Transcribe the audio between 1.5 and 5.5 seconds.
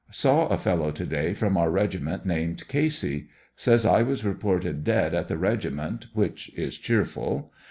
our regiment, named Casey, (Says 1 was reported dead at the